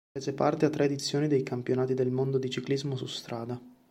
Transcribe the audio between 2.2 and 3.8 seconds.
di ciclismo su strada.